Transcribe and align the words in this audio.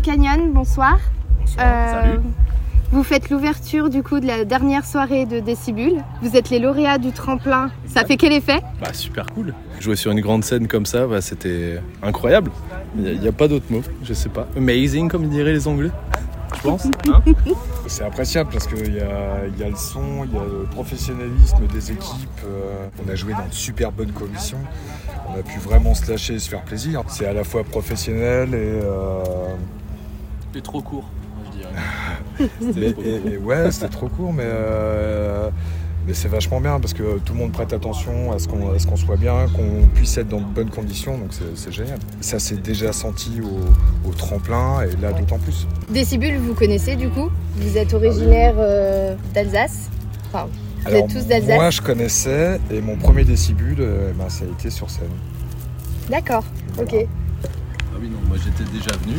Canyon, 0.00 0.52
bonsoir. 0.52 0.98
Salut. 1.44 2.20
Vous 2.92 3.02
faites 3.04 3.30
l'ouverture 3.30 3.88
du 3.88 4.02
coup 4.02 4.20
de 4.20 4.26
la 4.26 4.44
dernière 4.44 4.84
soirée 4.84 5.24
de 5.24 5.40
Décibule. 5.40 6.02
Vous 6.20 6.36
êtes 6.36 6.50
les 6.50 6.58
lauréats 6.58 6.98
du 6.98 7.10
tremplin. 7.12 7.70
Ça 7.86 8.04
fait 8.04 8.18
quel 8.18 8.32
effet? 8.34 8.60
Bah 8.82 8.92
super 8.92 9.24
cool. 9.34 9.54
Jouer 9.80 9.96
sur 9.96 10.12
une 10.12 10.20
grande 10.20 10.44
scène 10.44 10.68
comme 10.68 10.84
ça, 10.84 11.06
bah, 11.06 11.22
c'était 11.22 11.80
incroyable. 12.02 12.50
Il 12.98 13.18
n'y 13.18 13.28
a, 13.28 13.32
pas 13.32 13.48
d'autre 13.48 13.64
mot, 13.70 13.80
je 14.02 14.12
sais 14.12 14.28
pas. 14.28 14.46
Amazing 14.56 15.08
comme 15.08 15.26
diraient 15.30 15.54
les 15.54 15.66
Anglais, 15.66 15.90
je 16.56 16.60
pense. 16.60 16.86
hein? 17.08 17.22
C'est 17.86 18.04
appréciable 18.04 18.50
parce 18.52 18.66
qu'il 18.66 18.94
y 18.94 19.00
a, 19.00 19.46
il 19.48 19.58
y 19.58 19.64
a 19.64 19.70
le 19.70 19.76
son, 19.76 20.24
il 20.24 20.34
y 20.34 20.38
a 20.38 20.44
le 20.44 20.66
professionnalisme 20.70 21.66
des 21.72 21.92
équipes. 21.92 22.28
euh, 22.46 22.86
on 23.04 23.10
a 23.10 23.14
joué 23.14 23.32
dans 23.32 23.48
de 23.48 23.52
super 23.54 23.90
bonnes 23.90 24.12
conditions. 24.12 24.58
On 25.28 25.38
a 25.40 25.42
pu 25.42 25.58
vraiment 25.60 25.94
se 25.94 26.10
lâcher 26.10 26.34
et 26.34 26.38
se 26.38 26.50
faire 26.50 26.62
plaisir. 26.62 27.02
C'est 27.08 27.26
à 27.26 27.32
la 27.32 27.42
fois 27.44 27.64
professionnel 27.64 28.50
et, 28.50 28.80
euh, 28.84 29.24
C'était 30.52 30.64
trop 30.66 30.82
court, 30.82 31.04
je 31.46 31.58
dirais. 31.58 32.50
et- 33.02 33.08
et- 33.08 33.32
et 33.34 33.36
ouais, 33.38 33.70
c'était 33.70 33.88
trop 33.88 34.08
court, 34.08 34.34
mais, 34.34 34.42
euh, 34.44 35.48
mais 36.06 36.12
c'est 36.12 36.28
vachement 36.28 36.60
bien 36.60 36.78
parce 36.78 36.92
que 36.92 37.18
tout 37.20 37.32
le 37.32 37.38
monde 37.38 37.52
prête 37.52 37.72
attention 37.72 38.32
à 38.32 38.38
ce 38.38 38.48
qu'on 38.48 38.70
à 38.74 38.78
ce 38.78 38.86
qu'on 38.86 38.96
soit 38.96 39.16
bien, 39.16 39.46
qu'on 39.56 39.86
puisse 39.94 40.18
être 40.18 40.28
dans 40.28 40.40
de 40.40 40.44
bonnes 40.44 40.68
conditions, 40.68 41.16
donc 41.16 41.30
c'est 41.54 41.72
génial. 41.72 41.98
Ça 42.20 42.38
s'est 42.38 42.56
déjà 42.58 42.92
senti 42.92 43.40
au, 43.40 44.08
au 44.10 44.12
tremplin 44.12 44.82
et 44.82 44.94
là 45.00 45.14
d'autant 45.14 45.38
plus. 45.38 45.66
Décibule, 45.88 46.36
vous 46.36 46.52
connaissez 46.52 46.96
du 46.96 47.08
coup? 47.08 47.30
Vous 47.56 47.78
êtes 47.78 47.94
originaire 47.94 48.54
euh, 48.58 49.14
d'Alsace? 49.32 49.88
Enfin, 50.26 50.48
vous 50.82 50.88
Alors, 50.88 51.04
êtes 51.04 51.10
tous 51.14 51.26
d'Alsace? 51.28 51.54
moi 51.54 51.70
je 51.70 51.80
connaissais 51.80 52.60
et 52.70 52.82
mon 52.82 52.96
premier 52.96 53.24
décibule, 53.24 53.78
euh, 53.80 54.12
ben, 54.18 54.28
ça 54.28 54.44
a 54.44 54.48
été 54.48 54.68
sur 54.68 54.90
scène. 54.90 55.08
D'accord, 56.10 56.44
ok. 56.78 56.94
Ah 56.94 57.98
oui, 57.98 58.10
non, 58.10 58.18
moi 58.28 58.36
j'étais 58.44 58.70
déjà 58.70 58.90
venu. 59.02 59.16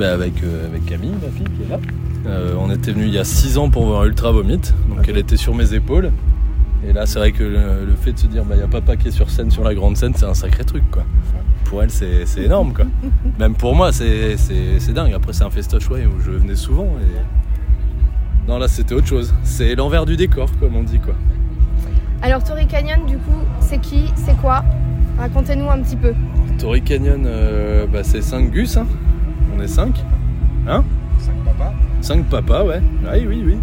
Bah, 0.00 0.14
avec, 0.14 0.42
euh, 0.42 0.66
avec 0.66 0.86
Camille, 0.86 1.12
ma 1.22 1.28
fille 1.28 1.44
qui 1.44 1.62
est 1.62 1.68
là. 1.68 1.78
Euh, 2.26 2.54
on 2.58 2.70
était 2.70 2.90
venu 2.92 3.04
il 3.04 3.12
y 3.12 3.18
a 3.18 3.24
6 3.24 3.58
ans 3.58 3.68
pour 3.68 3.84
voir 3.84 4.06
Ultra 4.06 4.32
Vomit, 4.32 4.72
donc 4.88 5.06
elle 5.06 5.18
était 5.18 5.36
sur 5.36 5.54
mes 5.54 5.74
épaules. 5.74 6.10
Et 6.88 6.94
là, 6.94 7.04
c'est 7.04 7.18
vrai 7.18 7.32
que 7.32 7.42
le, 7.42 7.84
le 7.84 7.94
fait 7.96 8.14
de 8.14 8.18
se 8.18 8.26
dire, 8.26 8.46
bah, 8.46 8.54
il 8.56 8.60
y 8.60 8.64
a 8.64 8.66
papa 8.66 8.96
qui 8.96 9.08
est 9.08 9.10
sur 9.10 9.28
scène, 9.28 9.50
sur 9.50 9.62
la 9.62 9.74
grande 9.74 9.98
scène, 9.98 10.14
c'est 10.16 10.24
un 10.24 10.32
sacré 10.32 10.64
truc, 10.64 10.84
quoi. 10.90 11.04
Pour 11.66 11.82
elle, 11.82 11.90
c'est 11.90 12.24
énorme, 12.38 12.72
quoi. 12.72 12.86
Même 13.38 13.54
pour 13.54 13.74
moi, 13.74 13.92
c'est 13.92 14.36
dingue. 14.94 15.12
Après, 15.12 15.34
c'est 15.34 15.44
un 15.44 15.50
festoche, 15.50 15.90
ouais, 15.90 16.06
où 16.06 16.18
je 16.24 16.30
venais 16.30 16.56
souvent. 16.56 16.86
Et... 17.02 18.48
Non, 18.48 18.56
là, 18.56 18.68
c'était 18.68 18.94
autre 18.94 19.06
chose. 19.06 19.34
C'est 19.42 19.74
l'envers 19.74 20.06
du 20.06 20.16
décor, 20.16 20.48
comme 20.58 20.76
on 20.76 20.82
dit, 20.82 20.98
quoi. 20.98 21.14
Alors 22.22 22.42
Torrey 22.42 22.64
Canyon, 22.64 23.04
du 23.06 23.18
coup, 23.18 23.42
c'est 23.60 23.82
qui 23.82 24.10
C'est 24.14 24.36
quoi? 24.38 24.64
Racontez-nous 25.18 25.68
un 25.68 25.82
petit 25.82 25.96
peu. 25.96 26.14
Torrey 26.58 26.80
Canyon, 26.80 27.24
euh, 27.26 27.86
bah, 27.86 28.02
c'est 28.02 28.22
5 28.22 28.50
gus, 28.50 28.78
hein. 28.78 28.86
On 29.60 29.62
est 29.62 29.68
5. 29.68 29.94
Hein 30.68 30.82
5 31.18 31.34
papas 31.44 31.72
5 32.00 32.24
papas, 32.30 32.64
ouais. 32.64 32.80
Oui, 33.02 33.26
oui, 33.28 33.42
oui. 33.44 33.56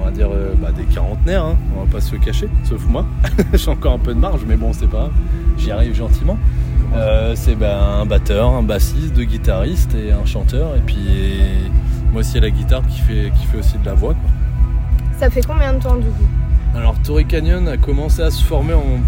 On 0.00 0.04
va 0.06 0.10
dire 0.10 0.28
euh, 0.32 0.54
bah, 0.58 0.72
des 0.74 0.84
quarantenaires, 0.84 1.44
hein. 1.44 1.56
on 1.76 1.84
va 1.84 1.92
pas 1.92 2.00
se 2.00 2.16
cacher, 2.16 2.48
sauf 2.64 2.86
moi. 2.86 3.04
J'ai 3.52 3.70
encore 3.70 3.92
un 3.92 3.98
peu 3.98 4.14
de 4.14 4.18
marge, 4.18 4.40
mais 4.48 4.56
bon, 4.56 4.72
c'est 4.72 4.86
pas 4.86 4.96
grave. 4.96 5.12
J'y 5.58 5.70
arrive 5.70 5.94
gentiment. 5.94 6.38
Euh, 6.94 7.34
c'est 7.36 7.54
bah, 7.54 7.98
un 8.00 8.06
batteur, 8.06 8.48
un 8.48 8.62
bassiste, 8.62 9.12
deux 9.12 9.24
guitaristes 9.24 9.94
et 9.94 10.10
un 10.10 10.24
chanteur. 10.24 10.74
Et 10.74 10.80
puis 10.80 10.96
moi 12.12 12.20
aussi, 12.20 12.40
la 12.40 12.48
guitare 12.48 12.86
qui 12.86 13.00
fait, 13.00 13.30
qui 13.38 13.46
fait 13.46 13.58
aussi 13.58 13.76
de 13.76 13.84
la 13.84 13.92
voix. 13.92 14.14
quoi. 14.14 14.30
Ça 15.18 15.28
fait 15.28 15.46
combien 15.46 15.74
de 15.74 15.82
temps 15.82 15.96
du 15.96 16.06
coup? 16.06 16.28
Alors, 16.74 16.94
Torrey 17.02 17.24
Canyon 17.24 17.68
a 17.68 17.76
commencé 17.76 18.22
à 18.22 18.30
se 18.30 18.42
former 18.42 18.72
en 18.72 19.00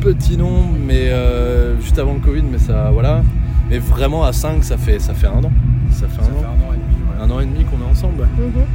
petit 0.00 0.36
nombre, 0.36 0.76
mais 0.80 1.08
euh, 1.08 1.80
juste 1.80 1.98
avant 1.98 2.14
le 2.14 2.20
Covid, 2.20 2.42
mais 2.42 2.58
ça, 2.58 2.90
voilà. 2.92 3.22
Mais 3.68 3.78
vraiment 3.78 4.24
à 4.24 4.32
5, 4.32 4.64
ça 4.64 4.76
fait, 4.76 4.98
ça 4.98 5.14
fait 5.14 5.26
un 5.26 5.44
an. 5.44 5.52
Ça 5.92 6.06
fait 6.08 6.22
un 6.22 6.24
an. 6.24 6.68
an 6.68 6.72
et 6.72 6.76
demi. 6.76 7.22
Un 7.22 7.30
an 7.30 7.40
et 7.40 7.46
demi 7.46 7.64
qu'on 7.64 7.80
est 7.86 7.90
ensemble, 7.90 8.22
ouais. 8.22 8.28
Mhm. 8.38 8.66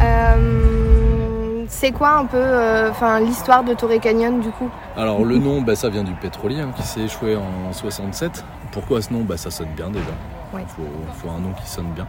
Euh, 0.00 1.64
c'est 1.68 1.90
quoi 1.92 2.18
un 2.18 2.24
peu 2.24 2.36
euh, 2.38 2.90
enfin, 2.90 3.20
l'histoire 3.20 3.64
de 3.64 3.74
Torrey 3.74 3.98
Canyon 3.98 4.40
du 4.40 4.48
coup? 4.50 4.70
Alors 4.96 5.24
le 5.24 5.38
nom, 5.38 5.60
bah, 5.62 5.74
ça 5.76 5.88
vient 5.88 6.04
du 6.04 6.12
pétrolier 6.12 6.60
hein, 6.60 6.70
qui 6.76 6.82
s'est 6.82 7.00
échoué 7.00 7.36
en 7.36 7.72
67. 7.72 8.44
Pourquoi 8.72 9.02
ce 9.02 9.12
nom? 9.12 9.22
Bah, 9.22 9.36
Ça 9.36 9.50
sonne 9.50 9.68
bien 9.76 9.90
déjà. 9.90 10.04
Ouais. 10.54 10.64
faut, 10.68 10.82
faut 11.14 11.28
un 11.30 11.40
nom 11.40 11.52
qui 11.62 11.68
sonne 11.68 11.90
bien. 11.94 12.06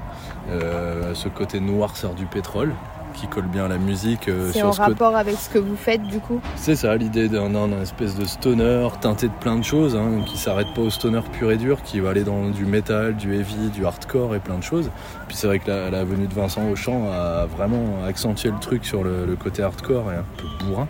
Euh, 0.50 1.14
ce 1.14 1.28
côté 1.28 1.60
noirceur 1.60 2.14
du 2.14 2.26
pétrole 2.26 2.74
qui 3.20 3.28
colle 3.28 3.48
bien 3.48 3.66
à 3.66 3.68
la 3.68 3.78
musique. 3.78 4.28
euh, 4.28 4.50
C'est 4.54 4.62
en 4.64 4.72
ce 4.72 4.82
rapport 4.82 5.16
avec 5.16 5.36
ce 5.36 5.50
que 5.50 5.60
vous 5.60 5.76
faites 5.76 6.04
du 6.04 6.20
coup 6.20 6.40
C'est 6.56 6.76
ça 6.76 6.96
l'idée 6.96 7.28
d'un 7.30 7.50
espèce 7.82 8.16
de 8.16 8.26
stoner 8.26 8.88
teinté 9.02 9.28
de 9.28 9.34
plein 9.34 9.58
de 9.58 9.64
choses, 9.64 9.96
hein, 9.96 10.24
qui 10.26 10.38
s'arrête 10.38 10.68
pas 10.76 10.82
au 10.82 10.90
stoner 10.90 11.22
pur 11.32 11.52
et 11.52 11.58
dur, 11.58 11.82
qui 11.84 12.00
va 12.00 12.10
aller 12.12 12.24
dans 12.24 12.50
du 12.50 12.66
métal, 12.66 13.16
du 13.16 13.34
heavy, 13.36 13.70
du 13.70 13.86
hardcore 13.86 14.36
et 14.36 14.40
plein 14.40 14.58
de 14.58 14.64
choses. 14.64 14.90
Puis 15.28 15.36
c'est 15.36 15.48
vrai 15.48 15.60
que 15.60 15.70
la, 15.70 15.90
la 15.90 16.04
venue 16.04 16.28
de 16.28 16.34
Vincent 16.34 16.62
Auchan 16.72 17.10
a 17.12 17.46
vraiment 17.46 18.04
accentué 18.08 18.50
le 18.50 18.60
truc 18.60 18.86
sur 18.86 19.04
le, 19.04 19.26
le 19.26 19.36
côté 19.36 19.62
hardcore 19.64 20.12
et 20.12 20.16
un 20.16 20.26
peu 20.38 20.66
bourrin, 20.66 20.88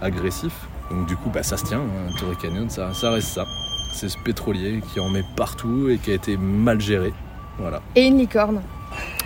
agressif. 0.00 0.52
Donc 0.90 1.06
du 1.06 1.16
coup 1.16 1.30
bah, 1.30 1.42
ça 1.42 1.56
se 1.56 1.64
tient, 1.64 1.80
hein, 1.80 2.12
Torrey 2.20 2.36
Canyon, 2.40 2.68
ça, 2.70 2.92
ça 2.94 3.10
reste 3.10 3.28
ça. 3.28 3.44
C'est 3.92 4.08
ce 4.08 4.18
pétrolier 4.24 4.82
qui 4.92 5.00
en 5.00 5.08
met 5.08 5.24
partout 5.36 5.88
et 5.88 5.98
qui 5.98 6.10
a 6.10 6.14
été 6.14 6.36
mal 6.36 6.80
géré. 6.80 7.12
Voilà. 7.58 7.80
Et 7.94 8.06
une 8.06 8.18
licorne. 8.18 8.60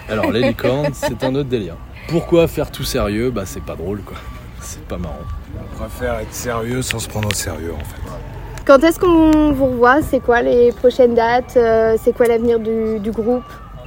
Alors 0.09 0.31
les 0.33 0.43
licornes, 0.43 0.89
c'est 0.93 1.23
un 1.25 1.35
autre 1.35 1.49
délire. 1.49 1.77
Pourquoi 2.09 2.49
faire 2.49 2.71
tout 2.71 2.85
sérieux? 2.85 3.31
Bah 3.31 3.43
c'est 3.45 3.63
pas 3.63 3.77
drôle 3.77 4.01
quoi. 4.03 4.17
C'est 4.61 4.85
pas 4.85 4.97
marrant. 4.99 5.15
On 5.59 5.77
préfère 5.77 6.19
être 6.21 6.35
sérieux 6.35 6.83
sans 6.83 6.99
se 6.99 7.09
prendre 7.09 7.29
au 7.29 7.35
sérieux 7.35 7.73
en 7.75 7.85
fait. 7.85 8.01
Quand 8.67 8.83
est-ce 8.85 9.01
qu'on 9.01 9.53
vous 9.53 9.67
revoit? 9.67 10.03
C'est 10.03 10.21
quoi 10.21 10.43
les 10.43 10.71
prochaines 10.73 11.15
dates? 11.15 11.57
Euh, 11.57 11.97
C'est 12.03 12.13
quoi 12.13 12.27
l'avenir 12.27 12.59
du, 12.61 12.99
du 13.01 13.11
groupe? 13.11 13.43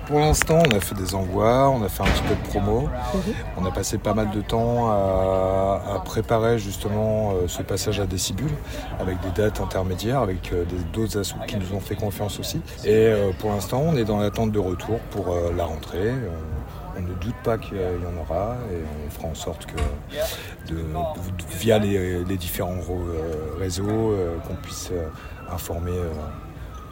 Pour 0.07 0.19
l'instant, 0.19 0.59
on 0.69 0.75
a 0.75 0.79
fait 0.81 0.95
des 0.95 1.15
envois, 1.15 1.69
on 1.69 1.81
a 1.83 1.87
fait 1.89 2.03
un 2.03 2.07
petit 2.07 2.23
peu 2.23 2.35
de 2.35 2.47
promo. 2.49 2.89
On 3.57 3.65
a 3.65 3.71
passé 3.71 3.97
pas 3.97 4.13
mal 4.13 4.31
de 4.31 4.41
temps 4.41 4.89
à, 4.91 5.81
à 5.95 5.99
préparer 5.99 6.59
justement 6.59 7.31
euh, 7.31 7.47
ce 7.47 7.61
passage 7.63 7.99
à 8.01 8.05
Décibule 8.05 8.51
avec 8.99 9.19
des 9.21 9.29
dates 9.31 9.61
intermédiaires, 9.61 10.19
avec 10.19 10.51
euh, 10.51 10.65
d'autres 10.91 11.19
assos 11.19 11.37
qui 11.47 11.55
nous 11.55 11.73
ont 11.73 11.79
fait 11.79 11.95
confiance 11.95 12.37
aussi. 12.39 12.61
Et 12.83 13.07
euh, 13.07 13.31
pour 13.39 13.51
l'instant, 13.51 13.81
on 13.85 13.95
est 13.95 14.03
dans 14.03 14.19
l'attente 14.19 14.51
de 14.51 14.59
retour 14.59 14.99
pour 15.11 15.35
la 15.55 15.63
rentrée. 15.65 16.11
On, 16.11 16.99
on 16.99 17.01
ne 17.01 17.13
doute 17.13 17.35
pas 17.43 17.57
qu'il 17.57 17.77
y 17.77 18.05
en 18.05 18.21
aura 18.21 18.55
et 18.71 18.77
on 19.07 19.09
fera 19.09 19.27
en 19.29 19.33
sorte 19.35 19.65
que 19.65 19.77
de- 20.71 20.75
de- 20.75 21.57
via 21.57 21.79
les, 21.79 22.23
les 22.23 22.37
différents 22.37 22.75
réseaux 23.57 24.13
qu'on 24.47 24.55
puisse 24.55 24.91
informer. 25.51 25.91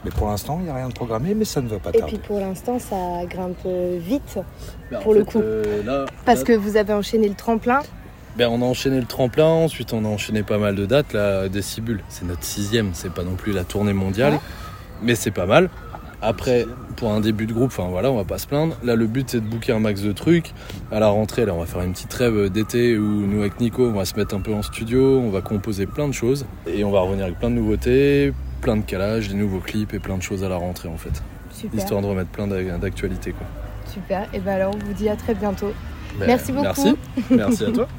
Mais 0.04 0.10
pour 0.10 0.28
l'instant, 0.28 0.58
il 0.60 0.64
n'y 0.64 0.70
a 0.70 0.74
rien 0.74 0.88
de 0.88 0.94
programmé, 0.94 1.34
mais 1.34 1.44
ça 1.44 1.60
ne 1.60 1.68
va 1.68 1.78
pas 1.78 1.90
Et 1.90 1.98
tarder. 1.98 2.12
puis 2.18 2.26
pour 2.26 2.38
l'instant, 2.40 2.78
ça 2.78 3.24
grimpe 3.28 3.66
vite 3.98 4.38
Bah, 4.90 4.98
Pour 5.02 5.14
le 5.14 5.20
fait, 5.20 5.32
coup. 5.32 5.40
euh, 5.42 5.82
là, 5.84 6.04
parce 6.24 6.40
là, 6.40 6.44
que 6.46 6.52
vous 6.52 6.76
avez 6.76 6.92
enchaîné 6.92 7.28
le 7.28 7.34
tremplin. 7.34 7.80
ben, 8.36 8.48
on 8.50 8.62
a 8.62 8.64
enchaîné 8.64 8.98
le 9.00 9.06
tremplin, 9.06 9.46
ensuite 9.46 9.92
on 9.92 10.04
a 10.04 10.08
enchaîné 10.08 10.42
pas 10.42 10.58
mal 10.58 10.74
de 10.74 10.86
dates. 10.86 11.12
Là, 11.12 11.48
Décibule, 11.48 12.02
c'est 12.08 12.24
notre 12.26 12.44
sixième, 12.44 12.90
c'est 12.94 13.12
pas 13.12 13.22
non 13.24 13.34
plus 13.34 13.52
la 13.52 13.64
tournée 13.64 13.92
mondiale, 13.92 14.34
Ouais. 14.34 14.40
mais 15.02 15.14
c'est 15.14 15.30
pas 15.30 15.46
mal. 15.46 15.70
Après, 16.24 16.66
pour 16.96 17.10
un 17.10 17.18
début 17.20 17.46
de 17.46 17.52
groupe, 17.52 17.72
enfin 17.76 17.88
voilà, 17.90 18.08
on 18.12 18.16
va 18.16 18.22
pas 18.22 18.38
se 18.38 18.46
plaindre. 18.46 18.76
Là, 18.84 18.94
le 18.94 19.08
but 19.08 19.28
c'est 19.28 19.40
de 19.40 19.44
booker 19.46 19.72
un 19.72 19.80
max 19.80 20.02
de 20.02 20.12
trucs. 20.12 20.52
À 20.92 21.00
la 21.00 21.08
rentrée, 21.08 21.44
là, 21.44 21.52
on 21.52 21.58
va 21.58 21.66
faire 21.66 21.82
une 21.82 21.92
petite 21.92 22.10
trêve 22.10 22.48
d'été 22.48 22.96
où 22.96 23.02
nous, 23.26 23.40
avec 23.40 23.58
Nico, 23.60 23.84
on 23.88 23.92
va 23.92 24.04
se 24.04 24.14
mettre 24.14 24.32
un 24.36 24.40
peu 24.40 24.54
en 24.54 24.62
studio, 24.62 25.18
on 25.18 25.30
va 25.30 25.40
composer 25.40 25.86
plein 25.86 26.06
de 26.06 26.12
choses 26.14 26.46
et 26.66 26.84
on 26.84 26.92
va 26.92 27.00
revenir 27.00 27.24
avec 27.24 27.40
plein 27.40 27.50
de 27.50 27.56
nouveautés, 27.56 28.32
plein 28.62 28.76
de 28.76 28.82
calages, 28.82 29.28
des 29.28 29.34
nouveaux 29.34 29.58
clips 29.58 29.92
et 29.92 29.98
plein 29.98 30.16
de 30.16 30.22
choses 30.22 30.42
à 30.44 30.48
la 30.48 30.56
rentrée 30.56 30.88
en 30.88 30.96
fait. 30.96 31.22
Super. 31.50 31.78
Histoire 31.78 32.00
de 32.00 32.06
remettre 32.06 32.30
plein 32.30 32.46
d'ac- 32.46 32.80
d'actualités 32.80 33.32
quoi. 33.32 33.46
Super. 33.86 34.26
Et 34.32 34.38
ben 34.40 34.52
alors, 34.54 34.74
on 34.74 34.78
vous 34.86 34.94
dit 34.94 35.08
à 35.10 35.16
très 35.16 35.34
bientôt. 35.34 35.72
Ben, 36.18 36.26
Merci 36.26 36.52
beaucoup. 36.52 36.64
Merci, 36.64 36.94
merci 37.30 37.64
à 37.64 37.70
toi. 37.72 37.88